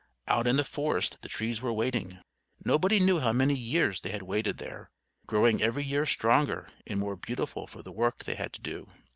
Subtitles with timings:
[0.27, 2.17] Out in the forest the trees were waiting.
[2.65, 4.89] Nobody knew how many years they had waited there,
[5.27, 8.89] growing every year stronger and more beautiful for the work they had to do.